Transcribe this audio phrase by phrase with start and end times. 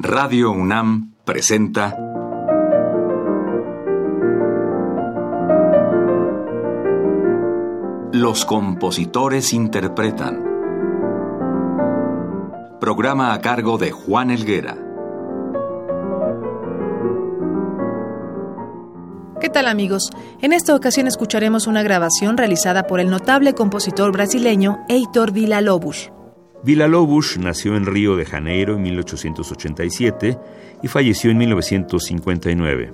[0.00, 1.96] Radio UNAM presenta
[8.12, 10.44] Los compositores interpretan.
[12.80, 14.76] Programa a cargo de Juan Elguera.
[19.40, 20.10] ¿Qué tal amigos?
[20.40, 26.12] En esta ocasión escucharemos una grabación realizada por el notable compositor brasileño Heitor Villa-Lobos.
[26.64, 30.38] Villa-Lobos nació en Río de Janeiro en 1887
[30.82, 32.92] y falleció en 1959.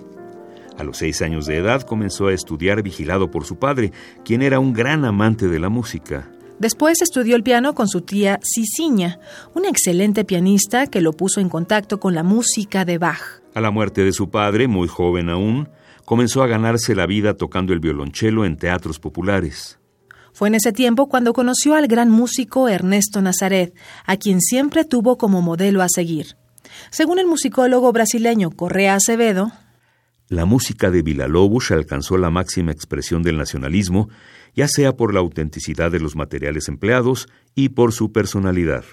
[0.78, 3.92] A los seis años de edad comenzó a estudiar vigilado por su padre,
[4.24, 6.30] quien era un gran amante de la música.
[6.58, 9.18] Después estudió el piano con su tía Ciciña,
[9.54, 13.42] una excelente pianista que lo puso en contacto con la música de Bach.
[13.54, 15.68] A la muerte de su padre, muy joven aún,
[16.04, 19.78] comenzó a ganarse la vida tocando el violonchelo en teatros populares.
[20.34, 23.72] Fue en ese tiempo cuando conoció al gran músico Ernesto Nazaret,
[24.04, 26.36] a quien siempre tuvo como modelo a seguir.
[26.90, 29.52] Según el musicólogo brasileño Correa Acevedo,
[30.28, 34.08] la música de Villa-Lobos alcanzó la máxima expresión del nacionalismo,
[34.56, 38.84] ya sea por la autenticidad de los materiales empleados y por su personalidad.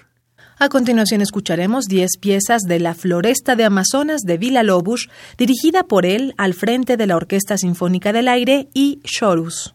[0.58, 6.34] A continuación escucharemos 10 piezas de La Floresta de Amazonas de Villa-Lobos, dirigida por él
[6.36, 9.74] al frente de la Orquesta Sinfónica del Aire y Chorus.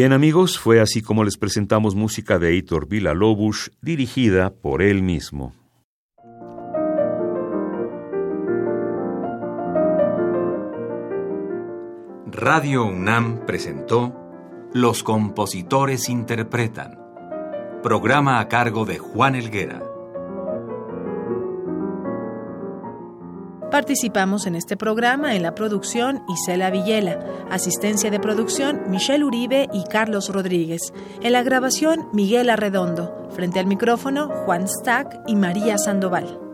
[0.00, 5.56] Bien amigos, fue así como les presentamos música de Heitor Villa-Lobos, dirigida por él mismo.
[12.30, 14.14] Radio UNAM presentó
[14.72, 16.96] Los compositores interpretan,
[17.82, 19.87] programa a cargo de Juan Elguera.
[23.70, 27.18] Participamos en este programa en la producción Isela Villela,
[27.50, 30.80] asistencia de producción Michelle Uribe y Carlos Rodríguez,
[31.20, 36.47] en la grabación Miguel Arredondo, frente al micrófono Juan Stack y María Sandoval.